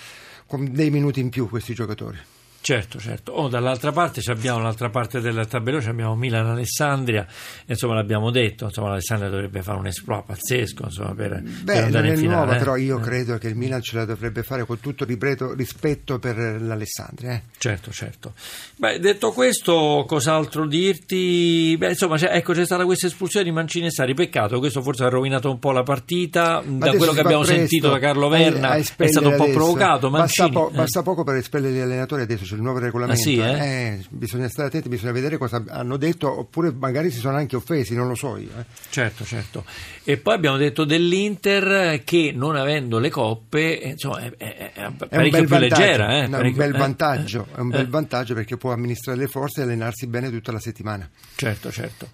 con 0.46 0.70
dei 0.70 0.90
minuti 0.90 1.20
in 1.20 1.30
più 1.30 1.48
questi 1.48 1.72
giocatori. 1.72 2.18
Certo, 2.66 2.98
certo. 2.98 3.30
O 3.30 3.42
oh, 3.42 3.48
dall'altra 3.48 3.92
parte 3.92 4.20
abbiamo 4.28 4.58
l'altra 4.58 4.90
parte 4.90 5.20
del 5.20 5.46
tabellone, 5.48 5.86
abbiamo 5.86 6.16
Milan-Alessandria, 6.16 7.24
insomma 7.64 7.94
l'abbiamo 7.94 8.32
detto, 8.32 8.64
insomma 8.64 8.88
l'Alessandria 8.88 9.30
dovrebbe 9.30 9.62
fare 9.62 9.78
un 9.78 9.86
esploit 9.86 10.24
pazzesco 10.24 10.82
insomma, 10.86 11.14
per, 11.14 11.42
Beh, 11.42 11.72
per 11.72 11.84
andare 11.84 12.08
in 12.08 12.16
finale. 12.16 12.36
Nuova, 12.38 12.56
eh? 12.56 12.58
però 12.58 12.74
io 12.74 12.98
eh. 12.98 13.02
credo 13.02 13.38
che 13.38 13.46
il 13.46 13.54
Milan 13.54 13.82
ce 13.82 13.94
la 13.94 14.04
dovrebbe 14.04 14.42
fare 14.42 14.66
con 14.66 14.80
tutto 14.80 15.04
ripeto, 15.04 15.54
rispetto 15.54 16.18
per 16.18 16.60
l'Alessandria. 16.60 17.34
Eh. 17.34 17.42
Certo, 17.56 17.92
certo. 17.92 18.32
Beh, 18.74 18.98
detto 18.98 19.30
questo, 19.30 20.04
cos'altro 20.04 20.66
dirti? 20.66 21.76
Beh, 21.78 21.90
insomma, 21.90 22.16
c'è, 22.16 22.30
ecco, 22.32 22.52
c'è 22.52 22.64
stata 22.64 22.84
questa 22.84 23.06
espulsione 23.06 23.44
di 23.44 23.52
Mancini 23.52 23.86
e 23.86 23.90
Sari, 23.92 24.14
peccato, 24.14 24.58
questo 24.58 24.82
forse 24.82 25.04
ha 25.04 25.08
rovinato 25.08 25.48
un 25.48 25.60
po' 25.60 25.70
la 25.70 25.84
partita, 25.84 26.64
Ma 26.66 26.86
da 26.86 26.96
quello 26.96 27.12
che 27.12 27.20
abbiamo 27.20 27.44
sentito 27.44 27.90
da 27.90 28.00
Carlo 28.00 28.26
Verna 28.28 28.72
è 28.72 28.82
stato 28.82 29.28
un 29.28 29.36
po' 29.36 29.44
adesso. 29.44 29.56
provocato. 29.56 30.10
Mancini, 30.10 30.50
basta, 30.50 30.66
po- 30.66 30.70
eh. 30.72 30.76
basta 30.76 31.02
poco 31.04 31.22
per 31.22 31.36
espellere 31.36 31.72
gli 31.72 31.78
allenatori 31.78 32.22
adesso 32.22 32.55
il 32.56 32.62
nuovo 32.62 32.78
regolamento. 32.78 33.20
Ah, 33.20 33.24
sì, 33.24 33.38
eh? 33.38 33.64
Eh, 33.64 34.04
bisogna 34.08 34.48
stare 34.48 34.68
attenti, 34.68 34.88
bisogna 34.88 35.12
vedere 35.12 35.38
cosa 35.38 35.62
hanno 35.68 35.96
detto, 35.96 36.40
oppure 36.40 36.72
magari 36.72 37.10
si 37.10 37.18
sono 37.18 37.36
anche 37.36 37.56
offesi, 37.56 37.94
non 37.94 38.08
lo 38.08 38.14
so 38.14 38.36
io. 38.36 38.50
Eh. 38.58 38.64
Certo, 38.90 39.24
certo. 39.24 39.64
E 40.04 40.16
poi 40.16 40.34
abbiamo 40.34 40.56
detto 40.56 40.84
dell'Inter 40.84 42.02
che 42.04 42.32
non 42.34 42.56
avendo 42.56 42.98
le 42.98 43.10
coppe, 43.10 43.80
eh, 43.80 43.90
insomma, 43.90 44.20
è, 44.20 44.34
è, 44.36 44.72
è 44.72 44.92
parecchio 44.92 45.40
più 45.40 45.48
vantaggio. 45.48 45.58
leggera. 45.58 46.16
Eh, 46.16 46.26
no, 46.26 46.36
parecchio, 46.38 46.62
un 46.62 46.70
bel 46.70 46.80
vantaggio, 46.80 47.46
è 47.54 47.60
un 47.60 47.68
bel 47.68 47.88
vantaggio 47.88 48.34
perché 48.34 48.56
può 48.56 48.72
amministrare 48.72 49.18
le 49.18 49.26
forze 49.26 49.60
e 49.60 49.64
allenarsi 49.64 50.06
bene 50.06 50.30
tutta 50.30 50.52
la 50.52 50.60
settimana. 50.60 51.08
Certo, 51.34 51.70
certo. 51.70 52.08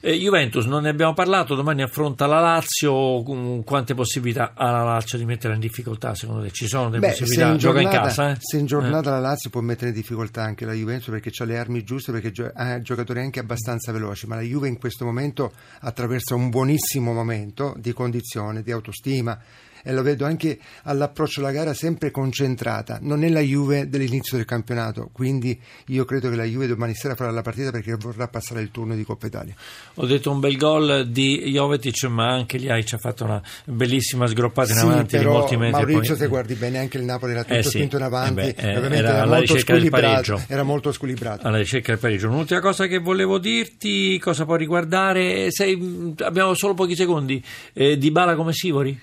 Eh, 0.00 0.12
Juventus, 0.18 0.66
non 0.66 0.82
ne 0.82 0.90
abbiamo 0.90 1.14
parlato, 1.14 1.54
domani 1.54 1.82
affronta 1.82 2.26
la 2.26 2.38
Lazio, 2.38 3.22
quante 3.64 3.94
possibilità 3.94 4.52
ha 4.54 4.70
la 4.70 4.82
Lazio 4.82 5.16
di 5.16 5.24
mettere 5.24 5.54
in 5.54 5.60
difficoltà 5.60 6.14
secondo 6.14 6.42
te? 6.42 6.50
Ci 6.50 6.66
sono 6.66 6.90
delle 6.90 7.06
Beh, 7.06 7.08
possibilità? 7.08 7.48
In 7.48 7.56
Gioca 7.56 7.80
in 7.80 7.88
casa? 7.88 8.30
Eh? 8.30 8.36
Se 8.38 8.58
in 8.58 8.66
giornata 8.66 9.08
eh. 9.08 9.12
la 9.12 9.20
Lazio 9.20 9.50
può 9.50 9.60
mettere 9.60 9.73
in 9.76 9.92
difficoltà 9.92 10.42
anche 10.42 10.64
la 10.64 10.72
Juventus 10.72 11.10
perché 11.10 11.30
ha 11.36 11.44
le 11.44 11.58
armi 11.58 11.84
giuste, 11.84 12.12
perché 12.12 12.52
ha 12.54 12.80
giocatori 12.80 13.20
anche 13.20 13.40
abbastanza 13.40 13.92
veloci, 13.92 14.26
ma 14.26 14.36
la 14.36 14.42
Juve 14.42 14.68
in 14.68 14.78
questo 14.78 15.04
momento 15.04 15.52
attraversa 15.80 16.34
un 16.34 16.48
buonissimo 16.50 17.12
momento 17.12 17.74
di 17.78 17.92
condizione, 17.92 18.62
di 18.62 18.70
autostima 18.72 19.38
e 19.84 19.92
lo 19.92 20.02
vedo 20.02 20.24
anche 20.24 20.58
all'approccio 20.84 21.40
alla 21.40 21.52
gara 21.52 21.74
sempre 21.74 22.10
concentrata. 22.10 22.98
Non 23.02 23.22
è 23.22 23.28
la 23.28 23.40
Juve 23.40 23.88
dell'inizio 23.88 24.38
del 24.38 24.46
campionato, 24.46 25.10
quindi 25.12 25.60
io 25.88 26.04
credo 26.06 26.30
che 26.30 26.36
la 26.36 26.44
Juve 26.44 26.66
domani 26.66 26.94
sera 26.94 27.14
farà 27.14 27.30
la 27.30 27.42
partita 27.42 27.70
perché 27.70 27.94
vorrà 27.96 28.26
passare 28.28 28.62
il 28.62 28.70
turno 28.70 28.96
di 28.96 29.04
Coppa 29.04 29.26
Italia. 29.26 29.54
Ho 29.96 30.06
detto 30.06 30.30
un 30.30 30.40
bel 30.40 30.56
gol 30.56 31.06
di 31.08 31.50
Jovetic, 31.50 32.04
ma 32.04 32.32
anche 32.32 32.58
gli 32.58 32.82
ci 32.82 32.94
ha 32.94 32.98
fatto 32.98 33.24
una 33.24 33.42
bellissima 33.66 34.26
sgroppata 34.26 34.72
in 34.72 34.78
sì, 34.78 34.84
avanti 34.84 35.16
però, 35.16 35.30
di 35.30 35.36
molti 35.38 35.56
metri. 35.56 35.72
Maurizio, 35.72 36.14
poi... 36.14 36.16
se 36.16 36.26
guardi 36.28 36.54
bene, 36.54 36.78
anche 36.78 36.96
il 36.96 37.04
Napoli 37.04 37.32
era 37.32 37.42
tutto 37.42 37.54
eh 37.54 37.62
sì, 37.62 37.68
spinto 37.68 37.96
in 37.96 38.02
avanti, 38.02 38.40
eh 38.40 38.54
beh, 38.54 38.76
ovviamente 38.76 38.96
era, 38.96 39.16
era, 39.16 39.26
molto 39.26 39.58
squilibrato, 39.58 40.42
era 40.48 40.62
molto 40.62 40.92
squilibrato. 40.92 41.46
Alla 41.46 41.58
ricerca 41.58 41.92
del 41.92 42.00
pareggio. 42.00 42.28
Un'ultima 42.28 42.60
cosa 42.60 42.86
che 42.86 42.98
volevo 42.98 43.38
dirti, 43.38 44.18
cosa 44.18 44.46
può 44.46 44.56
riguardare, 44.56 45.50
sei, 45.50 46.14
abbiamo 46.20 46.54
solo 46.54 46.72
pochi 46.72 46.96
secondi, 46.96 47.42
eh, 47.74 47.98
di 47.98 48.10
Bala 48.10 48.34
come 48.34 48.52
Sivori? 48.52 48.98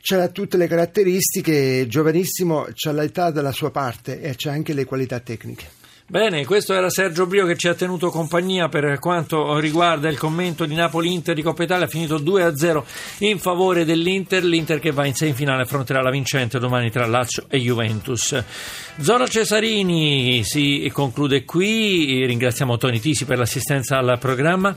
C'ha 0.00 0.28
tutte 0.28 0.56
le 0.56 0.66
caratteristiche, 0.66 1.86
giovanissimo, 1.86 2.66
c'ha 2.74 2.92
l'età 2.92 3.30
dalla 3.30 3.52
sua 3.52 3.70
parte 3.70 4.20
e 4.20 4.34
c'ha 4.36 4.50
anche 4.52 4.72
le 4.72 4.84
qualità 4.84 5.20
tecniche. 5.20 5.78
Bene, 6.10 6.44
questo 6.44 6.74
era 6.74 6.90
Sergio 6.90 7.24
Brio 7.24 7.46
che 7.46 7.56
ci 7.56 7.68
ha 7.68 7.74
tenuto 7.74 8.10
compagnia 8.10 8.68
per 8.68 8.98
quanto 8.98 9.60
riguarda 9.60 10.08
il 10.08 10.18
commento 10.18 10.64
di 10.64 10.74
Napoli-Inter 10.74 11.36
di 11.36 11.42
Coppa 11.42 11.62
Italia, 11.62 11.86
finito 11.86 12.18
2-0 12.18 12.82
in 13.18 13.38
favore 13.38 13.84
dell'Inter, 13.84 14.42
l'Inter 14.42 14.80
che 14.80 14.90
va 14.90 15.06
in 15.06 15.14
semifinale 15.14 15.62
affronterà 15.62 16.02
la 16.02 16.10
vincente 16.10 16.58
domani 16.58 16.90
tra 16.90 17.06
Lazio 17.06 17.44
e 17.48 17.60
Juventus. 17.60 18.42
Zona 18.98 19.28
Cesarini 19.28 20.42
si 20.42 20.90
conclude 20.92 21.44
qui, 21.44 22.26
ringraziamo 22.26 22.76
Toni 22.76 22.98
Tisi 22.98 23.24
per 23.24 23.38
l'assistenza 23.38 23.98
al 23.98 24.18
programma. 24.18 24.76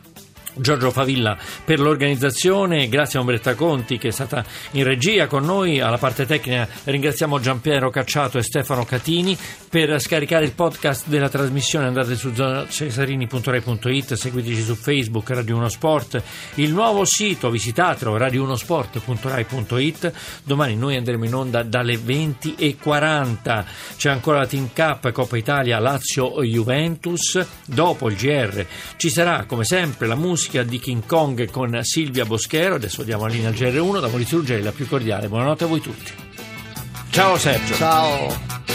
Giorgio 0.55 0.91
Favilla 0.91 1.37
per 1.63 1.79
l'organizzazione, 1.79 2.87
grazie 2.87 3.17
a 3.17 3.21
Ombretta 3.21 3.55
Conti 3.55 3.97
che 3.97 4.09
è 4.09 4.11
stata 4.11 4.45
in 4.71 4.83
regia 4.83 5.27
con 5.27 5.43
noi, 5.43 5.79
alla 5.79 5.97
parte 5.97 6.25
tecnica 6.25 6.67
ringraziamo 6.83 7.39
Giampiero 7.39 7.89
Cacciato 7.89 8.37
e 8.37 8.43
Stefano 8.43 8.85
Catini, 8.85 9.35
per 9.69 9.99
scaricare 9.99 10.45
il 10.45 10.51
podcast 10.51 11.07
della 11.07 11.29
trasmissione 11.29 11.87
andate 11.87 12.15
su 12.15 12.31
cesarini.rai.it, 12.33 14.13
seguiteci 14.13 14.61
su 14.61 14.75
Facebook 14.75 15.29
Radio 15.31 15.55
1 15.57 15.69
Sport, 15.69 16.21
il 16.55 16.71
nuovo 16.71 17.05
sito 17.05 17.49
visitatelo 17.49 18.15
radio1sport.rai.it, 18.17 20.13
domani 20.43 20.75
noi 20.75 20.97
andremo 20.97 21.25
in 21.25 21.33
onda 21.33 21.63
dalle 21.63 21.95
20.40, 21.95 23.65
c'è 23.97 24.09
ancora 24.09 24.39
la 24.39 24.47
Team 24.47 24.69
Cup 24.73 25.11
Coppa 25.11 25.37
Italia 25.37 25.79
Lazio-Juventus, 25.79 27.43
dopo 27.65 28.09
il 28.09 28.15
GR 28.15 28.65
ci 28.97 29.09
sarà 29.09 29.45
come 29.47 29.63
sempre 29.63 30.05
la 30.05 30.15
musica 30.15 30.42
musica 30.43 30.63
di 30.63 30.79
King 30.79 31.05
Kong 31.05 31.49
con 31.49 31.79
Silvia 31.83 32.25
Boschero. 32.25 32.75
Adesso 32.75 33.03
diamo 33.03 33.25
la 33.25 33.31
linea 33.31 33.49
al 33.49 33.55
GR1 33.55 34.01
da 34.01 34.07
Maurizio 34.07 34.37
Ruggeri, 34.37 34.61
la 34.61 34.71
più 34.73 34.87
cordiale. 34.87 35.29
Buonanotte 35.29 35.63
a 35.63 35.67
voi 35.67 35.79
tutti. 35.79 36.11
Ciao 37.11 37.37
Sergio. 37.37 37.75
Ciao. 37.75 38.72